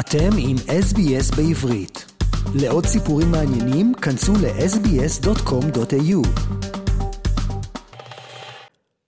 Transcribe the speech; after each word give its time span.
אתם 0.00 0.30
עם 0.38 0.56
SBS 0.56 1.36
בעברית. 1.36 2.12
לעוד 2.54 2.84
סיפורים 2.84 3.30
מעניינים, 3.30 3.94
כנסו 3.94 4.32
ל-sbs.com.au. 4.32 6.22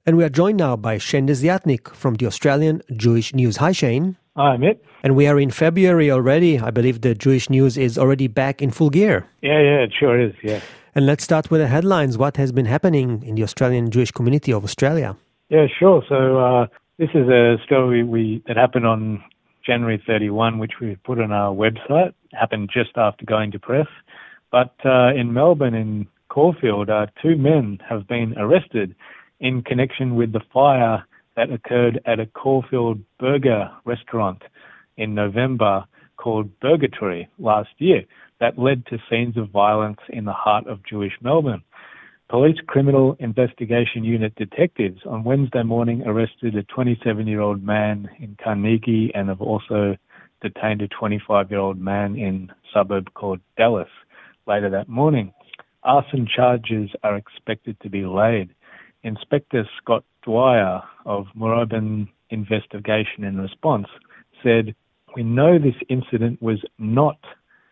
And 0.06 0.16
we 0.18 0.24
are 0.24 0.28
joined 0.28 0.58
now 0.58 0.76
by 0.76 0.98
Shane 0.98 1.26
Desiatnik 1.26 1.88
from 1.94 2.14
the 2.14 2.26
Australian 2.26 2.82
Jewish 2.94 3.34
News. 3.34 3.56
Hi, 3.56 3.72
Shane. 3.72 4.16
Hi, 4.36 4.56
Mitt. 4.58 4.84
And 5.02 5.16
we 5.16 5.26
are 5.26 5.38
in 5.40 5.50
February 5.50 6.10
already. 6.10 6.58
I 6.58 6.70
believe 6.70 7.00
the 7.00 7.14
Jewish 7.14 7.48
News 7.48 7.78
is 7.78 7.96
already 7.96 8.28
back 8.28 8.60
in 8.60 8.70
full 8.70 8.90
gear. 8.90 9.26
Yeah, 9.42 9.60
yeah, 9.68 9.86
it 9.86 9.92
sure 9.98 10.20
is, 10.20 10.34
yeah. 10.42 10.60
And 10.94 11.06
let's 11.06 11.24
start 11.24 11.50
with 11.50 11.60
the 11.60 11.68
headlines. 11.68 12.18
What 12.18 12.36
has 12.36 12.52
been 12.52 12.66
happening 12.66 13.22
in 13.24 13.34
the 13.34 13.42
Australian 13.42 13.90
Jewish 13.90 14.12
community 14.12 14.52
of 14.52 14.62
Australia? 14.62 15.16
Yeah, 15.48 15.66
sure. 15.78 16.02
So 16.08 16.38
uh, 16.38 16.66
this 16.98 17.10
is 17.14 17.28
a 17.28 17.56
story 17.64 18.04
we 18.04 18.42
that 18.46 18.56
happened 18.56 18.86
on 18.86 19.22
January 19.69 20.01
31, 20.07 20.57
which 20.57 20.71
we've 20.81 21.01
put 21.03 21.19
on 21.19 21.31
our 21.31 21.53
website. 21.53 22.13
Happened 22.33 22.71
just 22.73 22.89
after 22.95 23.23
going 23.23 23.51
to 23.51 23.59
press. 23.59 23.85
But 24.51 24.73
uh, 24.83 25.13
in 25.15 25.31
Melbourne, 25.31 25.75
in 25.75 26.07
Caulfield, 26.29 26.89
uh, 26.89 27.05
two 27.21 27.35
men 27.37 27.77
have 27.87 28.07
been 28.07 28.33
arrested 28.35 28.95
in 29.39 29.61
connection 29.61 30.15
with 30.15 30.33
the 30.33 30.41
fire 30.51 31.05
that 31.35 31.51
occurred 31.51 32.01
at 32.07 32.19
a 32.19 32.25
Caulfield 32.25 32.99
burger 33.19 33.69
restaurant 33.85 34.41
in 34.97 35.13
November 35.13 35.85
called 36.17 36.49
Burgertory 36.61 37.27
last 37.37 37.69
year 37.77 38.01
that 38.39 38.57
led 38.57 38.87
to 38.87 38.97
scenes 39.07 39.37
of 39.37 39.51
violence 39.51 39.99
in 40.09 40.25
the 40.25 40.33
heart 40.33 40.65
of 40.65 40.83
Jewish 40.83 41.13
Melbourne. 41.21 41.61
Police 42.29 42.59
Criminal 42.67 43.17
Investigation 43.17 44.03
Unit 44.03 44.35
detectives 44.35 45.01
on 45.03 45.23
Wednesday 45.23 45.63
morning 45.63 46.03
arrested 46.05 46.55
a 46.55 46.61
27 46.61 47.25
year 47.25 47.41
old 47.41 47.63
man 47.63 48.07
in 48.19 48.37
Carnegie 48.41 49.11
and 49.15 49.29
have 49.29 49.41
also 49.41 49.97
detained 50.39 50.83
a 50.83 50.87
25 50.89 51.49
year 51.49 51.59
old 51.59 51.79
man 51.79 52.15
in 52.15 52.51
a 52.51 52.55
suburb 52.71 53.11
called 53.15 53.39
Dallas 53.57 53.89
later 54.45 54.69
that 54.69 54.87
morning. 54.87 55.33
Arson 55.81 56.27
charges 56.27 56.91
are 57.01 57.17
expected 57.17 57.75
to 57.81 57.89
be 57.89 58.05
laid. 58.05 58.53
Inspector 59.01 59.67
Scott 59.81 60.03
Dwyer 60.21 60.83
of 61.07 61.25
Moorabbin 61.35 62.09
Investigation 62.29 63.23
and 63.23 63.41
Response 63.41 63.87
said, 64.43 64.75
We 65.15 65.23
know 65.23 65.57
this 65.57 65.81
incident 65.89 66.43
was 66.43 66.59
not 66.77 67.17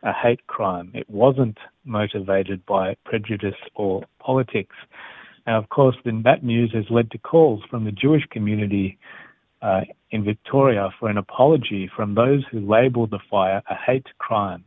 a 0.08 0.13
hate 0.13 0.47
crime. 0.47 0.89
It 0.95 1.09
wasn't 1.09 1.58
motivated 1.83 2.66
by 2.66 2.95
prejudice 3.03 3.59
or 3.75 4.03
politics. 4.19 4.75
Now, 5.45 5.58
of 5.59 5.69
course, 5.69 5.97
then 6.05 6.23
that 6.23 6.44
news 6.44 6.72
has 6.73 6.86
led 6.89 7.11
to 7.11 7.17
calls 7.17 7.61
from 7.69 7.83
the 7.83 7.91
Jewish 7.91 8.23
community 8.31 8.97
uh, 9.61 9.81
in 10.11 10.23
Victoria 10.23 10.89
for 10.97 11.09
an 11.09 11.17
apology 11.17 11.89
from 11.94 12.16
those 12.16 12.44
who 12.49 12.59
labelled 12.59 13.11
the 13.11 13.19
fire 13.30 13.61
a 13.69 13.75
hate 13.75 14.08
crime. 14.17 14.64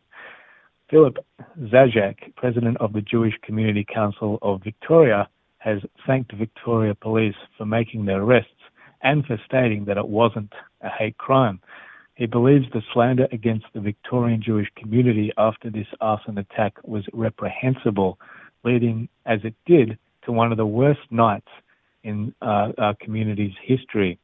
Philip 0.91 1.16
Zajac, 1.58 2.34
president 2.36 2.77
of 2.78 2.92
the 2.92 3.00
Jewish 3.00 3.34
Community 3.42 3.86
Council 3.94 4.38
of 4.42 4.62
Victoria, 4.62 5.28
has 5.58 5.78
thanked 6.06 6.32
Victoria 6.32 6.94
Police 6.94 7.36
for 7.56 7.64
making 7.64 8.04
their 8.04 8.22
arrests 8.22 8.50
and 9.02 9.25
for 9.25 9.38
stating 9.47 9.84
that 9.86 9.97
it 9.97 10.08
wasn't 10.08 10.52
a 10.82 10.88
hate 10.88 11.16
crime. 11.16 11.60
He 12.20 12.26
believes 12.26 12.66
the 12.70 12.82
slander 12.92 13.26
against 13.32 13.64
the 13.72 13.80
Victorian 13.80 14.42
Jewish 14.42 14.68
community 14.76 15.32
after 15.38 15.70
this 15.70 15.86
arson 16.02 16.36
attack 16.36 16.74
was 16.84 17.02
reprehensible, 17.14 18.18
leading, 18.62 19.08
as 19.24 19.40
it 19.42 19.54
did, 19.64 19.96
to 20.26 20.32
one 20.32 20.52
of 20.52 20.58
the 20.58 20.66
worst 20.66 21.00
nights 21.10 21.48
in 22.04 22.34
uh, 22.42 22.72
our 22.76 22.94
community's 23.00 23.54
history. 23.64 24.18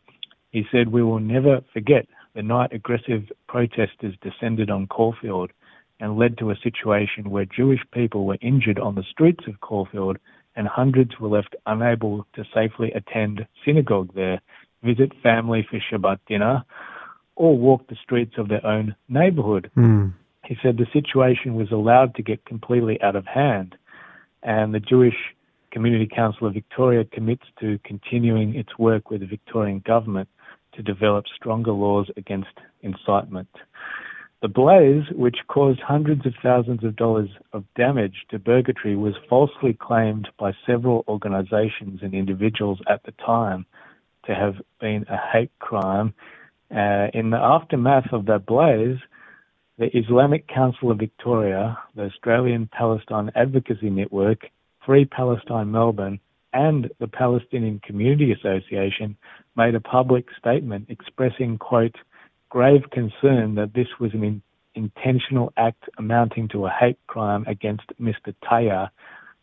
He 0.50 0.66
said, 0.70 0.88
We 0.92 1.02
will 1.02 1.20
never 1.20 1.62
forget 1.72 2.06
the 2.34 2.42
night 2.42 2.74
aggressive 2.74 3.32
protesters 3.48 4.14
descended 4.20 4.68
on 4.68 4.88
Caulfield 4.88 5.50
and 5.98 6.18
led 6.18 6.36
to 6.36 6.50
a 6.50 6.56
situation 6.62 7.30
where 7.30 7.46
Jewish 7.46 7.80
people 7.94 8.26
were 8.26 8.36
injured 8.42 8.78
on 8.78 8.94
the 8.94 9.04
streets 9.10 9.44
of 9.48 9.62
Caulfield 9.62 10.18
and 10.54 10.68
hundreds 10.68 11.18
were 11.18 11.30
left 11.30 11.56
unable 11.64 12.26
to 12.34 12.44
safely 12.52 12.92
attend 12.92 13.46
synagogue 13.64 14.12
there, 14.14 14.42
visit 14.82 15.12
family 15.22 15.66
for 15.70 15.80
Shabbat 15.80 16.18
dinner, 16.28 16.62
or 17.36 17.56
walk 17.56 17.86
the 17.88 17.96
streets 18.02 18.34
of 18.38 18.48
their 18.48 18.66
own 18.66 18.96
neighborhood. 19.08 19.70
Mm. 19.76 20.14
He 20.44 20.56
said 20.62 20.76
the 20.76 20.86
situation 20.92 21.54
was 21.54 21.70
allowed 21.70 22.14
to 22.16 22.22
get 22.22 22.44
completely 22.44 23.00
out 23.02 23.16
of 23.16 23.26
hand, 23.26 23.76
and 24.42 24.74
the 24.74 24.80
Jewish 24.80 25.16
Community 25.70 26.06
Council 26.06 26.46
of 26.46 26.54
Victoria 26.54 27.04
commits 27.04 27.44
to 27.60 27.78
continuing 27.84 28.54
its 28.54 28.78
work 28.78 29.10
with 29.10 29.20
the 29.20 29.26
Victorian 29.26 29.82
government 29.84 30.28
to 30.74 30.82
develop 30.82 31.26
stronger 31.34 31.72
laws 31.72 32.08
against 32.16 32.58
incitement. 32.82 33.48
The 34.42 34.48
blaze, 34.48 35.04
which 35.12 35.38
caused 35.48 35.80
hundreds 35.80 36.26
of 36.26 36.34
thousands 36.42 36.84
of 36.84 36.94
dollars 36.94 37.30
of 37.52 37.64
damage 37.74 38.26
to 38.30 38.38
Burgertory, 38.38 38.96
was 38.96 39.14
falsely 39.28 39.72
claimed 39.72 40.28
by 40.38 40.52
several 40.66 41.04
organisations 41.08 42.00
and 42.02 42.14
individuals 42.14 42.78
at 42.88 43.02
the 43.04 43.12
time 43.12 43.66
to 44.26 44.34
have 44.34 44.56
been 44.80 45.06
a 45.08 45.16
hate 45.16 45.50
crime 45.58 46.14
uh, 46.70 47.08
in 47.14 47.30
the 47.30 47.38
aftermath 47.38 48.12
of 48.12 48.26
that 48.26 48.46
blaze, 48.46 48.98
the 49.78 49.96
Islamic 49.96 50.48
Council 50.48 50.90
of 50.90 50.98
Victoria, 50.98 51.78
the 51.94 52.04
Australian 52.04 52.68
Palestine 52.72 53.30
Advocacy 53.34 53.90
Network, 53.90 54.46
Free 54.84 55.04
Palestine 55.04 55.70
Melbourne, 55.70 56.18
and 56.52 56.90
the 56.98 57.08
Palestinian 57.08 57.80
Community 57.80 58.32
Association 58.32 59.16
made 59.56 59.74
a 59.74 59.80
public 59.80 60.26
statement 60.38 60.86
expressing, 60.88 61.58
quote, 61.58 61.96
grave 62.48 62.82
concern 62.90 63.54
that 63.56 63.74
this 63.74 63.88
was 64.00 64.14
an 64.14 64.24
in- 64.24 64.42
intentional 64.74 65.52
act 65.56 65.84
amounting 65.98 66.48
to 66.48 66.66
a 66.66 66.70
hate 66.70 66.98
crime 67.06 67.44
against 67.46 67.84
Mr. 68.00 68.34
Tayyar 68.44 68.88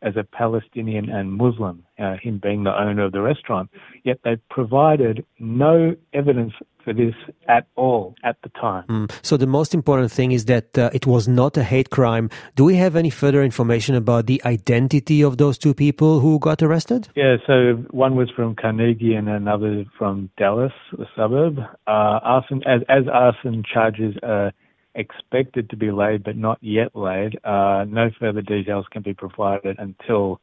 as 0.04 0.16
a 0.18 0.24
Palestinian 0.24 1.10
and 1.10 1.34
Muslim, 1.34 1.84
uh, 1.98 2.16
him 2.22 2.40
being 2.42 2.64
the 2.64 2.80
owner 2.80 3.06
of 3.06 3.12
the 3.12 3.22
restaurant. 3.22 3.70
Yet 4.04 4.20
they 4.24 4.38
provided 4.50 5.26
no 5.40 5.96
evidence 6.14 6.54
for 6.84 6.94
this 6.94 7.16
at 7.48 7.66
all 7.76 8.14
at 8.24 8.36
the 8.44 8.50
time. 8.50 8.84
Mm. 8.88 9.12
So 9.22 9.38
the 9.38 9.48
most 9.48 9.74
important 9.74 10.12
thing 10.12 10.34
is 10.34 10.46
that 10.46 10.78
uh, 10.78 10.90
it 10.94 11.08
was 11.08 11.28
not 11.28 11.56
a 11.56 11.64
hate 11.64 11.90
crime. 11.90 12.30
Do 12.56 12.66
we 12.66 12.76
have 12.76 12.96
any 12.96 13.10
further 13.10 13.42
information 13.42 13.96
about 13.96 14.26
the 14.26 14.42
identity 14.46 15.24
of 15.24 15.38
those 15.38 15.58
two 15.58 15.74
people 15.74 16.20
who 16.20 16.40
got 16.40 16.62
arrested? 16.62 17.08
Yeah, 17.16 17.38
so 17.48 17.76
one 17.92 18.16
was 18.16 18.30
from 18.30 18.56
Carnegie 18.56 19.14
and 19.14 19.30
another 19.30 19.86
from 19.98 20.30
Dallas, 20.38 20.74
the 20.92 21.08
suburb. 21.16 21.60
Uh, 21.88 22.20
arson, 22.34 22.62
as, 22.66 22.82
as 22.90 23.04
arson 23.12 23.64
charges 23.64 24.16
are 24.24 24.52
expected 24.96 25.70
to 25.70 25.76
be 25.76 25.92
laid 25.92 26.24
but 26.24 26.36
not 26.38 26.58
yet 26.62 26.96
laid, 26.96 27.40
uh, 27.44 27.86
no 27.88 28.10
further 28.20 28.42
details 28.42 28.86
can 28.92 29.02
be 29.02 29.14
provided 29.14 29.78
until 29.80 30.40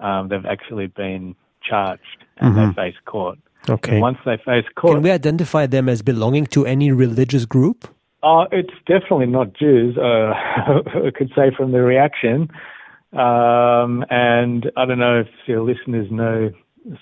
um, 0.00 0.28
they've 0.28 0.46
actually 0.46 0.86
been 0.86 1.34
charged 1.62 2.24
and 2.38 2.54
Mhm. 2.54 2.74
they 2.74 2.82
face 2.82 2.96
court. 3.04 3.38
Okay. 3.68 3.92
And 3.92 4.00
once 4.00 4.18
they 4.24 4.38
face 4.38 4.64
court, 4.74 4.94
Can 4.94 5.02
we 5.02 5.10
identify 5.10 5.66
them 5.66 5.88
as 5.88 6.00
belonging 6.02 6.46
to 6.46 6.64
any 6.64 6.90
religious 6.90 7.44
group? 7.44 7.86
Oh, 8.22 8.46
it's 8.52 8.72
definitely 8.86 9.26
not 9.26 9.52
Jews. 9.52 9.96
Uh, 9.98 10.32
I 11.06 11.10
could 11.14 11.30
say 11.34 11.50
from 11.56 11.72
the 11.72 11.82
reaction. 11.82 12.48
Um, 13.12 14.04
and 14.08 14.70
I 14.76 14.84
don't 14.86 14.98
know 14.98 15.20
if 15.20 15.28
your 15.46 15.62
listeners 15.62 16.10
know 16.10 16.50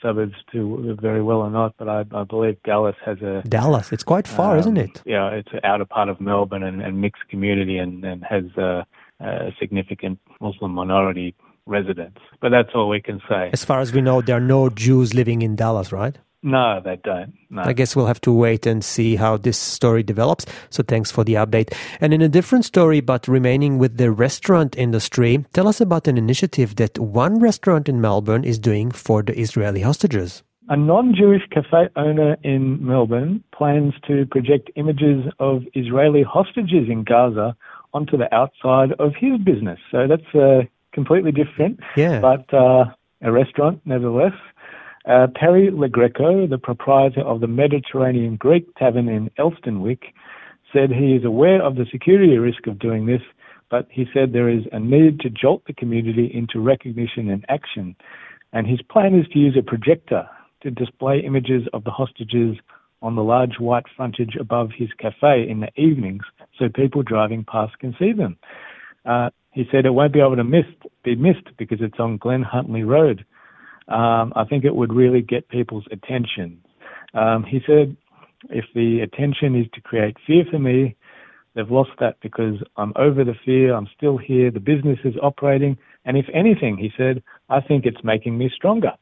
suburbs 0.02 0.34
too 0.52 0.96
very 1.00 1.22
well 1.22 1.38
or 1.38 1.50
not, 1.50 1.74
but 1.78 1.88
I, 1.88 2.04
I 2.12 2.24
believe 2.24 2.62
Dallas 2.62 2.96
has 3.04 3.20
a 3.22 3.42
Dallas. 3.48 3.92
It's 3.92 4.04
quite 4.04 4.26
far, 4.26 4.54
um, 4.54 4.58
isn't 4.60 4.76
it? 4.76 5.02
Yeah, 5.04 5.30
it's 5.30 5.52
an 5.52 5.60
outer 5.64 5.84
part 5.84 6.08
of 6.08 6.20
Melbourne 6.20 6.62
and, 6.62 6.82
and 6.82 7.00
mixed 7.00 7.28
community, 7.28 7.78
and, 7.78 8.04
and 8.04 8.24
has 8.24 8.44
a, 8.56 8.86
a 9.20 9.50
significant 9.58 10.18
Muslim 10.40 10.72
minority 10.72 11.34
residents. 11.66 12.20
But 12.40 12.50
that's 12.50 12.70
all 12.74 12.88
we 12.88 13.00
can 13.00 13.20
say. 13.28 13.50
As 13.52 13.64
far 13.64 13.80
as 13.80 13.92
we 13.92 14.00
know, 14.00 14.20
there 14.20 14.36
are 14.36 14.40
no 14.40 14.68
Jews 14.70 15.14
living 15.14 15.42
in 15.42 15.56
Dallas, 15.56 15.92
right? 15.92 16.16
No, 16.42 16.80
they 16.84 16.96
don't. 17.02 17.34
No. 17.50 17.62
I 17.62 17.72
guess 17.72 17.96
we'll 17.96 18.06
have 18.06 18.20
to 18.22 18.32
wait 18.32 18.64
and 18.66 18.84
see 18.84 19.16
how 19.16 19.36
this 19.36 19.58
story 19.58 20.02
develops. 20.02 20.46
So 20.70 20.82
thanks 20.82 21.10
for 21.10 21.24
the 21.24 21.34
update. 21.34 21.74
And 22.00 22.14
in 22.14 22.22
a 22.22 22.28
different 22.28 22.64
story, 22.64 23.00
but 23.00 23.26
remaining 23.26 23.78
with 23.78 23.96
the 23.96 24.12
restaurant 24.12 24.76
industry, 24.76 25.44
tell 25.52 25.66
us 25.66 25.80
about 25.80 26.06
an 26.06 26.16
initiative 26.16 26.76
that 26.76 26.98
one 26.98 27.40
restaurant 27.40 27.88
in 27.88 28.00
Melbourne 28.00 28.44
is 28.44 28.58
doing 28.58 28.92
for 28.92 29.22
the 29.22 29.36
Israeli 29.38 29.80
hostages. 29.80 30.42
A 30.68 30.76
non 30.76 31.14
Jewish 31.14 31.42
cafe 31.50 31.88
owner 31.96 32.36
in 32.44 32.84
Melbourne 32.84 33.42
plans 33.52 33.94
to 34.06 34.26
project 34.26 34.70
images 34.76 35.24
of 35.40 35.62
Israeli 35.74 36.22
hostages 36.22 36.88
in 36.88 37.04
Gaza 37.04 37.56
onto 37.94 38.16
the 38.18 38.32
outside 38.34 38.92
of 38.98 39.14
his 39.18 39.38
business. 39.40 39.80
So 39.90 40.06
that's 40.06 40.34
uh, 40.34 40.64
completely 40.92 41.32
different, 41.32 41.80
Yeah. 41.96 42.20
but 42.20 42.52
uh, 42.54 42.84
a 43.22 43.32
restaurant 43.32 43.80
nevertheless. 43.86 44.34
Uh, 45.08 45.26
Perry 45.34 45.70
LeGreco, 45.70 46.48
the 46.50 46.58
proprietor 46.58 47.22
of 47.22 47.40
the 47.40 47.46
Mediterranean 47.46 48.36
Greek 48.36 48.66
Tavern 48.76 49.08
in 49.08 49.30
Elsternwick, 49.38 50.02
said 50.70 50.90
he 50.90 51.14
is 51.14 51.24
aware 51.24 51.62
of 51.62 51.76
the 51.76 51.86
security 51.90 52.36
risk 52.36 52.66
of 52.66 52.78
doing 52.78 53.06
this, 53.06 53.22
but 53.70 53.86
he 53.90 54.04
said 54.12 54.32
there 54.32 54.50
is 54.50 54.64
a 54.72 54.78
need 54.78 55.18
to 55.20 55.30
jolt 55.30 55.62
the 55.66 55.72
community 55.72 56.30
into 56.34 56.60
recognition 56.60 57.30
and 57.30 57.42
action. 57.48 57.96
And 58.52 58.66
his 58.66 58.82
plan 58.82 59.14
is 59.18 59.26
to 59.28 59.38
use 59.38 59.56
a 59.58 59.62
projector 59.62 60.28
to 60.62 60.70
display 60.70 61.20
images 61.20 61.62
of 61.72 61.84
the 61.84 61.90
hostages 61.90 62.56
on 63.00 63.16
the 63.16 63.22
large 63.22 63.58
white 63.58 63.86
frontage 63.96 64.36
above 64.38 64.70
his 64.76 64.90
cafe 64.98 65.48
in 65.48 65.60
the 65.60 65.80
evenings 65.80 66.22
so 66.58 66.68
people 66.68 67.02
driving 67.02 67.44
past 67.44 67.78
can 67.78 67.96
see 67.98 68.12
them. 68.12 68.36
Uh, 69.06 69.30
he 69.52 69.64
said 69.70 69.86
it 69.86 69.90
won't 69.90 70.12
be 70.12 70.20
able 70.20 70.36
to 70.36 70.44
miss, 70.44 70.66
be 71.02 71.14
missed 71.16 71.48
because 71.56 71.78
it's 71.80 71.98
on 71.98 72.18
Glen 72.18 72.42
Huntly 72.42 72.82
Road. 72.82 73.24
Um, 73.88 74.32
I 74.36 74.44
think 74.44 74.64
it 74.64 74.74
would 74.74 74.92
really 74.92 75.22
get 75.22 75.48
people's 75.48 75.86
attention. 75.90 76.60
Um, 77.14 77.42
he 77.44 77.60
said, 77.66 77.96
if 78.50 78.66
the 78.74 79.00
attention 79.00 79.56
is 79.56 79.66
to 79.74 79.80
create 79.80 80.16
fear 80.26 80.44
for 80.50 80.58
me, 80.58 80.94
they've 81.54 81.70
lost 81.70 81.90
that 81.98 82.16
because 82.20 82.56
I'm 82.76 82.92
over 82.96 83.24
the 83.24 83.34
fear, 83.44 83.74
I'm 83.74 83.88
still 83.96 84.18
here, 84.18 84.50
the 84.50 84.60
business 84.60 84.98
is 85.04 85.14
operating, 85.22 85.78
and 86.04 86.16
if 86.16 86.26
anything, 86.34 86.76
he 86.76 86.90
said, 86.96 87.22
I 87.48 87.60
think 87.60 87.86
it's 87.86 88.04
making 88.04 88.38
me 88.38 88.50
stronger. 88.54 88.92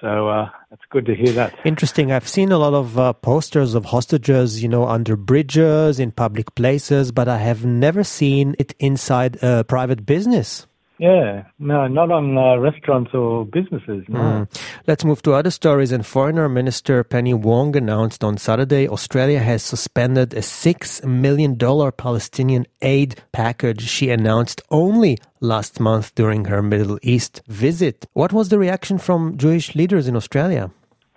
So 0.00 0.28
uh, 0.28 0.48
it's 0.70 0.82
good 0.90 1.06
to 1.06 1.14
hear 1.14 1.32
that. 1.32 1.58
Interesting. 1.64 2.12
I've 2.12 2.28
seen 2.28 2.52
a 2.52 2.58
lot 2.58 2.72
of 2.72 2.96
uh, 2.96 3.12
posters 3.14 3.74
of 3.74 3.86
hostages, 3.86 4.62
you 4.62 4.68
know, 4.68 4.86
under 4.86 5.16
bridges, 5.16 5.98
in 5.98 6.12
public 6.12 6.54
places, 6.54 7.10
but 7.10 7.26
I 7.26 7.38
have 7.38 7.64
never 7.64 8.04
seen 8.04 8.54
it 8.60 8.76
inside 8.78 9.42
a 9.42 9.64
private 9.64 10.06
business. 10.06 10.67
Yeah, 10.98 11.44
no, 11.60 11.86
not 11.86 12.10
on 12.10 12.36
uh, 12.36 12.56
restaurants 12.56 13.12
or 13.14 13.46
businesses. 13.46 14.04
No. 14.08 14.18
Mm. 14.18 14.60
Let's 14.88 15.04
move 15.04 15.22
to 15.22 15.32
other 15.32 15.52
stories. 15.52 15.92
And 15.92 16.04
Foreign 16.04 16.52
Minister 16.52 17.04
Penny 17.04 17.34
Wong 17.34 17.76
announced 17.76 18.24
on 18.24 18.36
Saturday 18.36 18.88
Australia 18.88 19.38
has 19.38 19.62
suspended 19.62 20.34
a 20.34 20.40
$6 20.40 21.04
million 21.04 21.56
Palestinian 21.56 22.66
aid 22.82 23.22
package 23.32 23.82
she 23.82 24.10
announced 24.10 24.60
only 24.70 25.18
last 25.40 25.78
month 25.78 26.14
during 26.16 26.46
her 26.46 26.62
Middle 26.62 26.98
East 27.02 27.42
visit. 27.46 28.06
What 28.14 28.32
was 28.32 28.48
the 28.48 28.58
reaction 28.58 28.98
from 28.98 29.36
Jewish 29.36 29.76
leaders 29.76 30.08
in 30.08 30.16
Australia? 30.16 30.72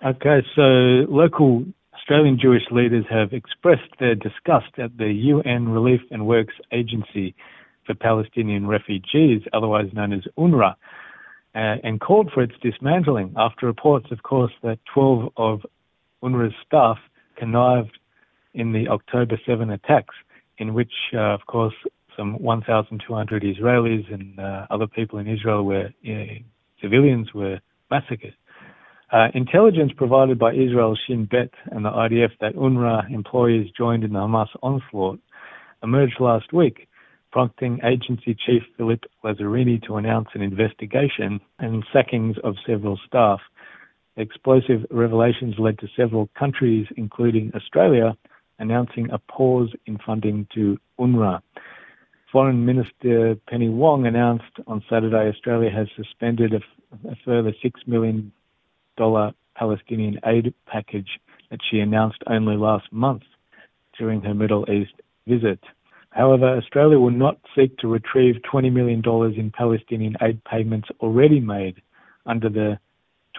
Okay, 0.05 0.45
so 0.55 0.61
local 1.09 1.65
Australian 1.95 2.37
Jewish 2.39 2.63
leaders 2.71 3.05
have 3.09 3.33
expressed 3.33 3.89
their 3.99 4.15
disgust 4.15 4.77
at 4.77 4.97
the 4.97 5.11
UN 5.11 5.69
Relief 5.69 6.01
and 6.11 6.27
Works 6.27 6.55
Agency 6.71 7.35
for 7.91 7.97
Palestinian 7.97 8.67
Refugees, 8.67 9.41
otherwise 9.53 9.89
known 9.93 10.13
as 10.13 10.21
UNRWA, 10.37 10.75
uh, 11.53 11.75
and 11.83 11.99
called 11.99 12.31
for 12.33 12.41
its 12.41 12.53
dismantling 12.61 13.33
after 13.37 13.65
reports, 13.65 14.07
of 14.11 14.23
course, 14.23 14.51
that 14.63 14.79
12 14.93 15.31
of 15.37 15.65
UNRWA's 16.23 16.53
staff 16.65 16.97
connived 17.35 17.97
in 18.53 18.71
the 18.71 18.87
October 18.87 19.39
7 19.45 19.69
attacks, 19.69 20.15
in 20.57 20.73
which, 20.73 20.93
uh, 21.13 21.33
of 21.33 21.45
course, 21.47 21.73
some 22.15 22.41
1,200 22.41 23.43
Israelis 23.43 24.13
and 24.13 24.39
uh, 24.39 24.67
other 24.69 24.87
people 24.87 25.19
in 25.19 25.27
Israel 25.27 25.63
were 25.63 25.89
civilians 26.81 27.33
were 27.33 27.59
massacred. 27.89 28.33
Uh, 29.11 29.27
intelligence 29.33 29.91
provided 29.95 30.39
by 30.39 30.53
Israel's 30.53 30.99
Shin 31.05 31.25
Bet 31.25 31.49
and 31.71 31.83
the 31.83 31.89
IDF 31.89 32.31
that 32.39 32.55
UNRWA 32.55 33.11
employees 33.13 33.69
joined 33.77 34.03
in 34.03 34.13
the 34.13 34.19
Hamas 34.19 34.47
onslaught 34.63 35.19
emerged 35.83 36.19
last 36.19 36.53
week 36.53 36.87
prompting 37.31 37.79
agency 37.83 38.35
chief 38.45 38.63
Philippe 38.77 39.07
Lazzarini 39.23 39.81
to 39.87 39.95
announce 39.95 40.29
an 40.33 40.41
investigation 40.41 41.39
and 41.59 41.83
sackings 41.93 42.35
of 42.43 42.55
several 42.65 42.99
staff. 43.07 43.39
Explosive 44.17 44.85
revelations 44.91 45.55
led 45.57 45.79
to 45.79 45.87
several 45.95 46.29
countries, 46.37 46.87
including 46.97 47.51
Australia, 47.55 48.15
announcing 48.59 49.09
a 49.11 49.17
pause 49.17 49.73
in 49.85 49.97
funding 50.05 50.47
to 50.53 50.77
UNRWA. 50.99 51.41
Foreign 52.31 52.65
Minister 52.65 53.35
Penny 53.49 53.69
Wong 53.69 54.05
announced 54.05 54.55
on 54.67 54.83
Saturday 54.89 55.27
Australia 55.29 55.69
has 55.69 55.87
suspended 55.95 56.53
a, 56.53 57.09
a 57.09 57.15
further 57.25 57.53
$6 57.63 57.71
million 57.87 58.31
Palestinian 59.55 60.19
aid 60.25 60.53
package 60.65 61.19
that 61.49 61.59
she 61.69 61.79
announced 61.79 62.21
only 62.27 62.55
last 62.55 62.91
month 62.91 63.23
during 63.97 64.21
her 64.21 64.33
Middle 64.33 64.65
East 64.71 64.93
visit. 65.27 65.59
However, 66.11 66.57
Australia 66.57 66.99
will 66.99 67.09
not 67.09 67.37
seek 67.55 67.77
to 67.77 67.87
retrieve 67.87 68.35
$20 68.51 68.71
million 68.71 69.01
in 69.39 69.51
Palestinian 69.51 70.15
aid 70.21 70.43
payments 70.43 70.89
already 70.99 71.39
made 71.39 71.81
under 72.25 72.49
the 72.49 72.77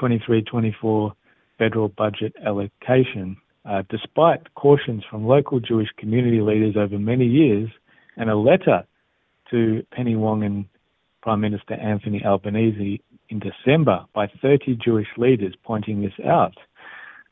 23-24 0.01 1.13
federal 1.59 1.89
budget 1.89 2.35
allocation, 2.45 3.37
uh, 3.67 3.83
despite 3.91 4.55
cautions 4.55 5.05
from 5.11 5.27
local 5.27 5.61
Jewish 5.61 5.91
community 5.99 6.41
leaders 6.41 6.75
over 6.77 6.99
many 6.99 7.27
years 7.27 7.69
and 8.17 8.31
a 8.31 8.37
letter 8.37 8.85
to 9.51 9.85
Penny 9.93 10.17
Wong 10.17 10.43
and 10.43 10.65
Prime 11.21 11.43
Minister 11.43 11.75
Anthony 11.75 12.25
Albanese 12.25 13.03
in 13.29 13.39
December 13.39 14.07
by 14.15 14.29
30 14.41 14.79
Jewish 14.83 15.07
leaders 15.19 15.55
pointing 15.63 16.01
this 16.01 16.27
out. 16.27 16.55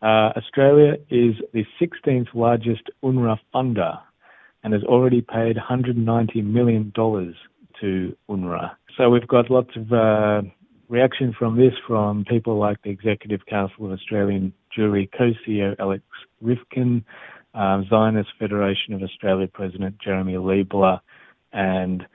Uh, 0.02 0.32
Australia 0.36 0.94
is 1.10 1.34
the 1.52 1.64
16th 1.80 2.28
largest 2.34 2.82
UNRWA 3.02 3.38
funder 3.54 3.98
and 4.62 4.72
has 4.72 4.82
already 4.84 5.20
paid 5.20 5.56
$190 5.56 6.44
million 6.44 6.92
to 6.94 8.16
UNRWA. 8.28 8.70
So 8.96 9.08
we've 9.08 9.26
got 9.26 9.50
lots 9.50 9.70
of 9.76 9.92
uh, 9.92 10.42
reaction 10.88 11.34
from 11.38 11.56
this 11.56 11.72
from 11.86 12.24
people 12.24 12.58
like 12.58 12.82
the 12.82 12.90
Executive 12.90 13.46
Council 13.46 13.86
of 13.86 13.92
Australian 13.92 14.52
Jewry 14.76 15.08
co-CEO 15.16 15.76
Alex 15.78 16.04
Ryvchin, 16.44 17.04
um, 17.54 17.86
Zionist 17.88 18.30
Federation 18.38 18.94
of 18.94 19.02
Australia 19.02 19.48
President 19.48 19.96
Jeremy 19.98 20.34
Leibler, 20.34 21.00
and 21.52 22.06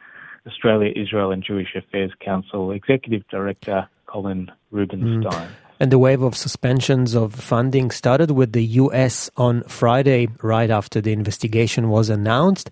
Australia, 0.45 0.91
Israel 0.95 1.31
and 1.31 1.43
Jewish 1.43 1.75
Affairs 1.75 2.11
Council 2.23 2.71
Executive 2.71 3.27
Director 3.29 3.89
Colin 4.05 4.51
Rubenstein. 4.71 5.49
Mm. 5.49 5.64
And 5.79 5.91
the 5.91 5.99
wave 5.99 6.21
of 6.21 6.37
suspensions 6.37 7.15
of 7.15 7.33
funding 7.33 7.91
started 7.91 8.31
with 8.31 8.53
the 8.53 8.63
US 8.83 9.29
on 9.35 9.63
Friday, 9.63 10.29
right 10.41 10.69
after 10.69 11.01
the 11.01 11.11
investigation 11.11 11.89
was 11.89 12.09
announced. 12.09 12.69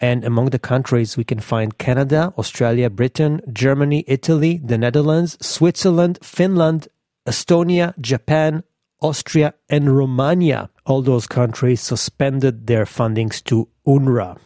And 0.00 0.24
among 0.24 0.50
the 0.50 0.58
countries, 0.58 1.16
we 1.16 1.24
can 1.24 1.40
find 1.40 1.78
Canada, 1.78 2.34
Australia, 2.36 2.90
Britain, 2.90 3.40
Germany, 3.52 4.04
Italy, 4.06 4.60
the 4.62 4.76
Netherlands, 4.76 5.38
Switzerland, 5.40 6.18
Finland, 6.22 6.88
Estonia, 7.26 7.98
Japan, 8.00 8.64
Austria, 9.00 9.54
and 9.70 9.96
Romania. 9.96 10.68
All 10.84 11.02
those 11.02 11.26
countries 11.26 11.80
suspended 11.80 12.66
their 12.66 12.84
fundings 12.84 13.42
to 13.44 13.68
UNRWA. 13.86 14.38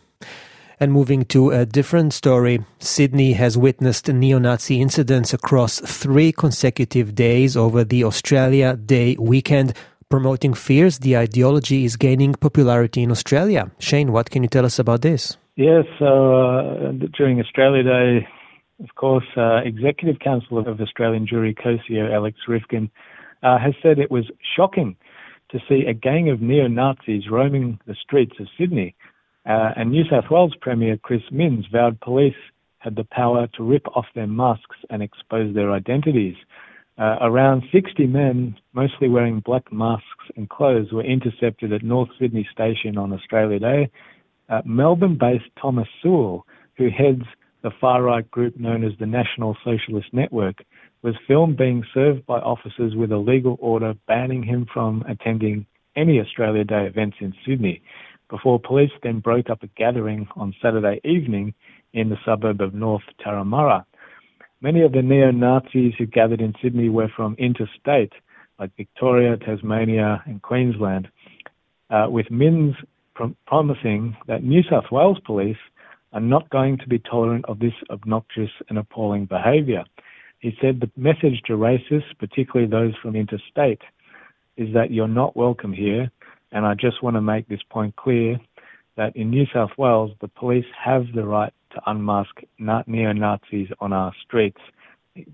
And 0.78 0.93
moving 0.93 1.25
to 1.26 1.52
a 1.52 1.64
different 1.64 2.12
story, 2.12 2.62
Sydney 2.81 3.32
has 3.32 3.56
witnessed 3.56 4.08
neo 4.08 4.38
Nazi 4.38 4.78
incidents 4.78 5.32
across 5.32 5.81
three 5.81 6.32
consecutive 6.32 7.14
days 7.14 7.56
over 7.56 7.82
the 7.82 8.05
Australia 8.05 8.76
Day 8.76 9.17
weekend, 9.19 9.73
promoting 10.11 10.52
fears 10.52 10.99
the 10.99 11.17
ideology 11.17 11.87
is 11.87 11.97
gaining 11.97 12.35
popularity 12.35 13.02
in 13.02 13.11
Australia. 13.11 13.71
Shane, 13.78 14.12
what 14.12 14.28
can 14.28 14.42
you 14.42 14.50
tell 14.50 14.66
us 14.66 14.78
about 14.78 15.00
this? 15.00 15.38
Yes, 15.56 15.87
so 15.99 16.35
uh, 16.35 16.92
during 17.16 17.40
Australia 17.40 17.83
Day, 17.83 18.28
of 18.85 18.95
course, 18.97 19.25
uh, 19.38 19.62
Executive 19.64 20.18
Council 20.18 20.59
of 20.59 20.78
Australian 20.78 21.26
Jewry 21.26 21.56
co-CEO 21.56 22.12
Alex 22.12 22.37
Ryvchin 22.47 22.90
uh, 23.42 23.59
has 23.59 23.73
said 23.83 23.99
it 23.99 24.11
was 24.11 24.30
shocking 24.54 24.95
to 25.50 25.59
see 25.66 25.87
a 25.88 25.95
gang 25.95 26.28
of 26.28 26.42
neo 26.42 26.68
Nazis 26.68 27.30
roaming 27.30 27.80
the 27.87 27.95
streets 27.95 28.35
of 28.38 28.47
Sydney 28.59 28.95
uh, 29.47 29.71
and 29.76 29.91
New 29.91 30.05
South 30.11 30.25
Wales 30.31 30.55
Premier 30.61 30.97
Chris 30.97 31.23
Minns 31.31 31.67
vowed 31.71 32.00
police 32.00 32.35
had 32.79 32.97
the 32.97 33.05
power 33.05 33.49
to 33.55 33.62
rip 33.62 33.87
off 33.97 34.07
their 34.15 34.26
masks 34.26 34.76
and 34.91 35.03
expose 35.03 35.55
their 35.55 35.73
identities. 35.73 36.35
Uh, 36.99 37.17
around 37.21 37.62
60 37.73 38.07
men, 38.07 38.57
mostly 38.73 39.09
wearing 39.09 39.41
black 39.41 39.71
masks 39.73 40.05
and 40.37 40.49
clothes, 40.49 40.93
were 40.93 41.05
intercepted 41.05 41.73
at 41.73 41.83
North 41.83 42.09
Sydney 42.19 42.49
Station 42.53 42.97
on 42.97 43.12
Australia 43.12 43.59
Day. 43.59 43.91
Uh, 44.49 44.62
Melbourne 44.65 45.19
based 45.19 45.50
Thomas 45.61 45.88
Sewell, 46.03 46.47
who 46.76 46.88
heads 46.88 47.23
the 47.62 47.71
far 47.81 48.03
right 48.03 48.29
group 48.31 48.59
known 48.59 48.85
as 48.85 48.93
the 48.99 49.07
National 49.07 49.57
Socialist 49.65 50.09
Network, 50.12 50.65
was 51.03 51.15
filmed 51.26 51.57
being 51.57 51.85
served 51.93 52.25
by 52.26 52.38
officers 52.38 52.95
with 52.97 53.12
a 53.12 53.17
legal 53.17 53.57
order 53.61 53.95
banning 54.09 54.43
him 54.43 54.67
from 54.73 55.05
attending 55.09 55.67
any 55.97 56.21
Australia 56.21 56.65
Day 56.65 56.87
events 56.87 57.17
in 57.21 57.35
Sydney 57.47 57.83
before 58.28 58.59
police 58.59 58.90
then 59.02 59.21
broke 59.21 59.50
up 59.50 59.62
a 59.62 59.68
gathering 59.68 60.26
on 60.37 60.54
Saturday 60.61 61.00
evening 61.04 61.54
in 61.92 62.09
the 62.09 62.18
suburb 62.25 62.61
of 62.61 62.75
North 62.75 63.02
Turramurra. 63.25 63.85
Many 64.61 64.83
of 64.83 64.92
the 64.92 65.02
neo-Nazis 65.02 65.95
who 65.99 66.06
gathered 66.06 66.40
in 66.40 66.54
Sydney 66.62 66.88
were 66.88 67.11
from 67.14 67.37
interstate, 67.38 68.12
like 68.59 68.76
Victoria, 68.76 69.37
Tasmania, 69.37 70.23
and 70.26 70.42
Queensland, 70.42 71.09
uh, 71.90 72.06
with 72.11 72.30
Minns 72.30 72.75
prom- 73.14 73.37
promising 73.47 74.16
that 74.26 74.42
New 74.42 74.62
South 74.68 74.90
Wales 74.90 75.18
police 75.25 75.59
are 76.12 76.21
not 76.21 76.49
going 76.50 76.78
to 76.78 76.88
be 76.88 76.99
tolerant 76.99 77.45
of 77.47 77.59
this 77.59 77.75
obnoxious 77.90 78.50
and 78.68 78.78
appalling 78.78 79.26
behaviour. 79.26 79.85
He 80.38 80.56
said 80.61 80.80
the 80.80 80.90
message 80.97 81.42
to 81.47 81.54
racists, 81.54 82.16
particularly 82.18 82.71
those 82.71 82.95
from 83.02 83.16
interstate, 83.16 83.83
is 84.56 84.73
that 84.75 84.90
you're 84.90 85.09
not 85.09 85.37
welcome 85.37 85.73
here 85.73 86.11
and 86.57 86.65
I 86.65 86.73
just 86.73 87.03
want 87.03 87.17
to 87.17 87.21
make 87.21 87.49
this 87.49 87.61
point 87.69 87.95
clear 87.97 88.41
that 88.97 89.15
in 89.15 89.29
New 89.29 89.45
South 89.53 89.73
Wales, 89.77 90.13
the 90.23 90.29
police 90.29 90.65
have 90.83 91.05
the 91.15 91.27
right 91.27 91.53
to 91.73 91.83
unmask 91.85 92.31
neo 92.59 93.13
Nazis 93.13 93.69
on 93.79 93.93
our 93.93 94.11
streets. 94.27 94.61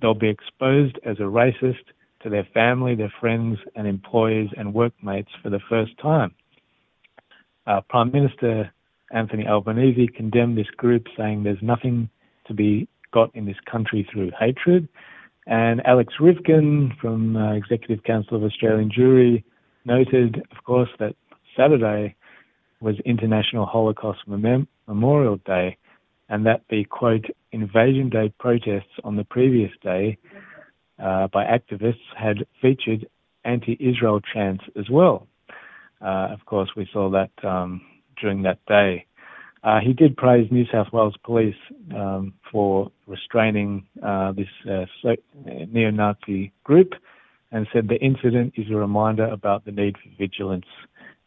They'll 0.00 0.14
be 0.14 0.28
exposed 0.28 0.98
as 1.06 1.18
a 1.20 1.22
racist, 1.22 1.84
to 2.24 2.28
their 2.28 2.46
family, 2.52 2.96
their 2.96 3.12
friends, 3.20 3.58
and 3.76 3.86
employers 3.86 4.48
and 4.56 4.74
workmates 4.74 5.30
for 5.44 5.50
the 5.50 5.60
first 5.68 5.92
time. 5.98 6.34
Uh, 7.68 7.80
Prime 7.88 8.10
Minister 8.10 8.72
Anthony 9.12 9.46
Albanese 9.46 10.08
condemned 10.16 10.58
this 10.58 10.70
group, 10.76 11.06
saying 11.16 11.44
there's 11.44 11.62
nothing 11.62 12.08
to 12.48 12.54
be 12.54 12.88
got 13.12 13.30
in 13.36 13.46
this 13.46 13.60
country 13.70 14.08
through 14.12 14.32
hatred. 14.38 14.88
And 15.46 15.86
Alex 15.86 16.14
Ryvchin 16.20 16.96
from 17.00 17.36
uh, 17.36 17.52
Executive 17.52 18.02
Council 18.02 18.36
of 18.36 18.42
Australian 18.42 18.90
Jewry 18.90 19.44
noted, 19.84 20.42
of 20.56 20.64
course, 20.64 20.88
that 20.98 21.14
Saturday 21.56 22.14
was 22.80 22.96
International 23.04 23.66
Holocaust 23.66 24.20
Mem- 24.26 24.68
Memorial 24.86 25.36
Day, 25.46 25.76
and 26.28 26.46
that 26.46 26.62
the 26.70 26.84
quote 26.84 27.24
Invasion 27.52 28.08
Day 28.08 28.32
protests 28.38 28.92
on 29.04 29.16
the 29.16 29.24
previous 29.24 29.70
day 29.82 30.18
uh, 31.02 31.28
by 31.28 31.44
activists 31.44 32.06
had 32.16 32.38
featured 32.60 33.06
anti-Israel 33.44 34.20
chants 34.32 34.64
as 34.78 34.88
well. 34.90 35.26
Uh, 36.00 36.28
of 36.32 36.44
course, 36.46 36.70
we 36.76 36.88
saw 36.92 37.10
that 37.10 37.30
um, 37.44 37.80
during 38.20 38.42
that 38.42 38.58
day. 38.66 39.06
Uh, 39.64 39.78
he 39.78 39.92
did 39.92 40.16
praise 40.16 40.50
New 40.50 40.64
South 40.72 40.88
Wales 40.92 41.14
Police 41.22 41.54
um, 41.94 42.34
for 42.50 42.90
restraining 43.06 43.86
uh, 44.02 44.32
this 44.32 44.48
uh, 44.68 44.86
so, 45.00 45.14
neo-Nazi 45.70 46.52
group 46.64 46.94
and 47.52 47.68
said 47.72 47.88
the 47.88 48.00
incident 48.00 48.54
is 48.56 48.70
a 48.70 48.74
reminder 48.74 49.26
about 49.26 49.64
the 49.64 49.70
need 49.70 49.96
for 49.98 50.08
vigilance 50.18 50.66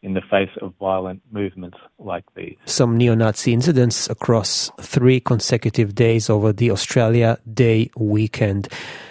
in 0.02 0.14
the 0.14 0.20
face 0.20 0.50
of 0.60 0.74
violent 0.78 1.22
movements 1.32 1.78
like 1.98 2.24
these. 2.34 2.56
Some 2.66 2.96
neo 2.96 3.14
Nazi 3.14 3.52
incidents 3.52 4.10
across 4.10 4.70
three 4.80 5.20
consecutive 5.20 5.94
days 5.94 6.28
over 6.28 6.52
the 6.52 6.70
Australia 6.70 7.38
Day 7.52 7.90
weekend. 7.96 8.68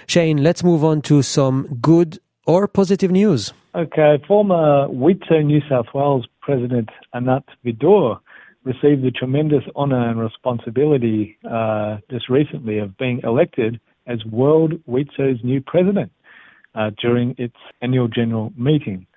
Shane, 0.07 0.43
let's 0.43 0.63
move 0.63 0.83
on 0.83 1.01
to 1.03 1.21
some 1.21 1.79
good 1.81 2.19
or 2.45 2.67
positive 2.67 3.11
news. 3.11 3.53
Okay, 3.73 4.23
former 4.27 4.87
WIZO 4.87 5.43
New 5.43 5.61
South 5.67 5.87
Wales 5.93 6.27
President 6.41 6.89
Anat 7.13 7.43
Vidor 7.65 8.19
received 8.63 9.03
the 9.03 9.11
tremendous 9.11 9.63
honour 9.75 10.09
and 10.09 10.19
responsibility 10.19 11.37
uh, 11.49 11.97
just 12.09 12.29
recently 12.29 12.77
of 12.79 12.97
being 12.97 13.19
elected 13.23 13.79
as 14.07 14.23
World 14.25 14.73
WIZO's 14.87 15.43
new 15.43 15.61
president 15.61 16.11
uh, 16.75 16.91
during 17.01 17.35
its 17.37 17.55
annual 17.81 18.07
general 18.07 18.53
meeting. 18.57 19.07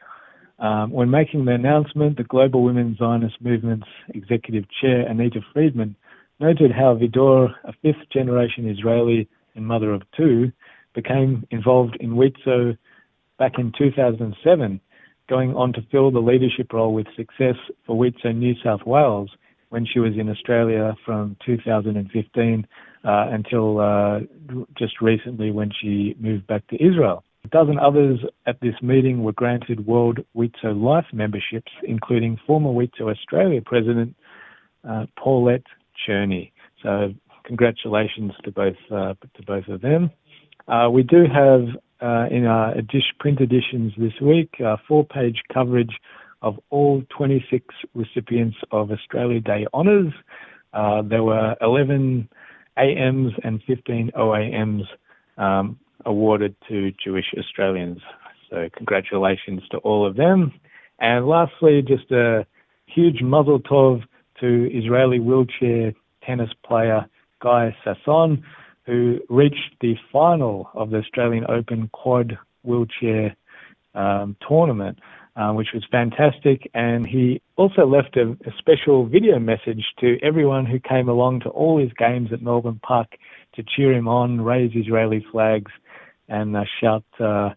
Um, 0.58 0.90
when 0.90 1.10
making 1.10 1.44
the 1.44 1.52
announcement, 1.52 2.16
the 2.16 2.24
Global 2.24 2.64
Women 2.64 2.96
Zionist 2.98 3.36
Movement's 3.40 3.86
executive 4.14 4.64
chair, 4.80 5.06
Anita 5.06 5.40
Friedman, 5.52 5.94
noted 6.40 6.72
how 6.72 6.96
Vidor, 6.96 7.54
a 7.64 7.72
fifth 7.82 8.08
generation 8.12 8.68
Israeli 8.68 9.28
and 9.54 9.66
mother 9.66 9.92
of 9.92 10.02
two, 10.16 10.50
became 10.94 11.46
involved 11.50 11.96
in 12.00 12.16
WIZO 12.16 12.76
back 13.38 13.52
in 13.58 13.72
2007, 13.78 14.80
going 15.28 15.54
on 15.54 15.72
to 15.74 15.80
fill 15.92 16.10
the 16.10 16.18
leadership 16.18 16.72
role 16.72 16.92
with 16.92 17.06
success 17.16 17.56
for 17.86 17.96
WIZO 17.96 18.34
New 18.34 18.54
South 18.64 18.84
Wales 18.84 19.30
when 19.68 19.86
she 19.86 20.00
was 20.00 20.14
in 20.16 20.28
Australia 20.28 20.96
from 21.04 21.36
2015 21.44 22.66
uh, 23.04 23.26
until 23.30 23.80
uh, 23.80 24.20
just 24.76 25.00
recently 25.00 25.50
when 25.50 25.70
she 25.80 26.16
moved 26.18 26.46
back 26.46 26.66
to 26.68 26.76
Israel. 26.82 27.22
A 27.48 27.50
dozen 27.50 27.78
others 27.78 28.20
at 28.46 28.60
this 28.60 28.74
meeting 28.82 29.22
were 29.22 29.32
granted 29.32 29.86
World 29.86 30.18
WIZO 30.36 30.74
Life 30.74 31.06
memberships, 31.14 31.72
including 31.82 32.38
former 32.46 32.68
WIZO 32.68 33.10
Australia 33.10 33.62
President 33.64 34.14
uh, 34.86 35.06
Paulette 35.16 35.64
Cherney. 36.06 36.52
So 36.82 37.14
congratulations 37.44 38.32
to 38.44 38.52
both 38.52 38.76
uh, 38.90 39.14
to 39.36 39.42
both 39.46 39.66
of 39.68 39.80
them. 39.80 40.10
Uh, 40.66 40.90
we 40.92 41.02
do 41.02 41.24
have 41.24 41.62
uh, 42.02 42.26
in 42.30 42.44
our 42.44 42.74
print 43.18 43.40
editions 43.40 43.94
this 43.96 44.20
week 44.20 44.50
four-page 44.86 45.40
coverage 45.50 45.98
of 46.42 46.60
all 46.68 47.02
26 47.16 47.64
recipients 47.94 48.58
of 48.72 48.90
Australia 48.90 49.40
Day 49.40 49.66
honours. 49.72 50.12
Uh, 50.74 51.00
there 51.00 51.24
were 51.24 51.56
11 51.62 52.28
AMs 52.76 53.32
and 53.42 53.62
15 53.66 54.10
OAMs 54.14 54.82
um, 55.38 55.78
awarded 56.06 56.54
to 56.68 56.92
Jewish 57.02 57.34
Australians. 57.38 57.98
So 58.50 58.68
congratulations 58.76 59.62
to 59.70 59.78
all 59.78 60.06
of 60.06 60.16
them. 60.16 60.52
And 60.98 61.26
lastly, 61.26 61.82
just 61.86 62.10
a 62.10 62.46
huge 62.86 63.22
mazel 63.22 63.60
tov 63.60 64.02
to 64.40 64.68
Israeli 64.72 65.20
wheelchair 65.20 65.92
tennis 66.24 66.50
player 66.64 67.06
Guy 67.40 67.76
Sasson, 67.84 68.42
who 68.84 69.18
reached 69.28 69.76
the 69.80 69.94
final 70.12 70.70
of 70.74 70.90
the 70.90 70.98
Australian 70.98 71.44
Open 71.48 71.88
quad 71.92 72.38
wheelchair 72.62 73.36
um, 73.94 74.36
tournament, 74.46 74.98
uh, 75.36 75.52
which 75.52 75.68
was 75.72 75.84
fantastic. 75.90 76.70
And 76.74 77.06
he 77.06 77.40
also 77.56 77.86
left 77.86 78.16
a, 78.16 78.36
a, 78.46 78.52
special 78.58 79.06
video 79.06 79.38
message 79.38 79.84
to 80.00 80.18
everyone 80.22 80.66
who 80.66 80.80
came 80.80 81.08
along 81.08 81.40
to 81.40 81.48
all 81.50 81.78
his 81.78 81.92
games 81.92 82.30
at 82.32 82.42
Melbourne 82.42 82.80
Park 82.82 83.08
to 83.54 83.62
cheer 83.62 83.92
him 83.92 84.08
on, 84.08 84.40
raise 84.40 84.72
Israeli 84.74 85.24
flags, 85.30 85.70
and 86.28 86.56
shout 86.80 87.04
uh, 87.20 87.50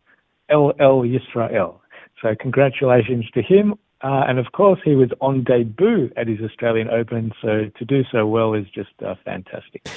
LL 0.50 1.04
Yisrael. 1.14 1.80
So 2.22 2.36
congratulations 2.40 3.26
to 3.34 3.42
him. 3.42 3.76
Uh, 4.04 4.24
and 4.28 4.40
of 4.40 4.52
course, 4.52 4.80
he 4.84 4.96
was 4.96 5.10
on 5.22 5.44
debut 5.44 6.12
at 6.18 6.28
his 6.28 6.40
Australian 6.42 6.90
Open, 6.90 7.32
so 7.42 7.70
to 7.78 7.86
do 7.86 8.02
so 8.12 8.26
well 8.26 8.56
is 8.56 8.66
just 8.74 8.90
uh, 9.06 9.14
fantastic. 9.24 9.88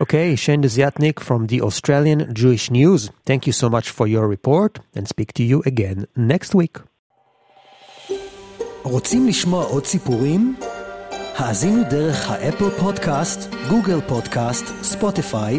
Okay, 0.00 0.34
Shane 0.34 0.62
Desiatnik 0.62 1.20
from 1.20 1.46
the 1.46 1.60
Australian 1.62 2.34
Jewish 2.34 2.72
News. 2.72 3.10
Thank 3.24 3.46
you 3.46 3.52
so 3.52 3.70
much 3.70 3.90
for 3.90 4.08
your 4.08 4.26
report, 4.26 4.80
and 4.96 5.06
speak 5.06 5.32
to 5.34 5.44
you 5.44 5.62
again 5.64 6.06
next 6.16 6.54
week. 6.54 6.78
רוצים 8.84 9.28
לשמוע 9.28 9.64
עוד 9.64 9.84
סיפורים? 9.84 10.54
האזינו 11.36 11.82
דרך 11.90 12.30
האפל 12.30 12.70
פודקאסט, 12.80 13.54
גוגל 13.70 14.00
פודקאסט, 14.08 14.66
ספוטיפיי 14.66 15.58